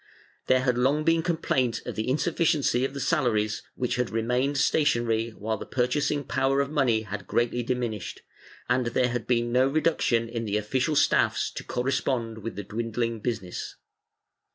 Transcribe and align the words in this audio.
There 0.47 0.61
had 0.61 0.79
long 0.79 1.03
been 1.03 1.21
complaint 1.21 1.83
of 1.85 1.93
the 1.93 2.09
insufficiency 2.09 2.83
of 2.83 2.95
the 2.95 2.99
salaries, 2.99 3.61
which 3.75 3.97
had 3.97 4.09
remained 4.09 4.57
stationary 4.57 5.29
while 5.29 5.57
the 5.59 5.65
purchasing 5.67 6.23
power 6.23 6.59
of 6.59 6.71
money 6.71 7.03
had 7.03 7.27
greatly 7.27 7.61
diminished, 7.61 8.23
and 8.67 8.87
there 8.87 9.09
had 9.09 9.27
been 9.27 9.51
no 9.51 9.67
reduction 9.67 10.27
in 10.27 10.45
the 10.45 10.57
official 10.57 10.95
staffs 10.95 11.51
to 11.51 11.63
correspond 11.63 12.39
with 12.39 12.55
the 12.55 12.63
dwindling 12.63 13.19
business. 13.19 13.75